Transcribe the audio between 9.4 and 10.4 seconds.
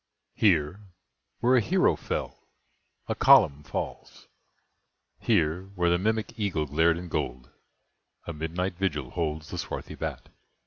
the swarthy bat!